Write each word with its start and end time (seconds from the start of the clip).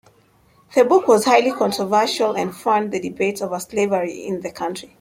The 0.73 0.83
book 0.83 1.07
was 1.07 1.25
highly 1.25 1.51
controversial 1.51 2.31
and 2.35 2.55
fanned 2.55 2.91
the 2.91 2.99
debate 2.99 3.39
over 3.39 3.59
slavery 3.59 4.25
in 4.25 4.41
the 4.41 4.51
country. 4.51 4.89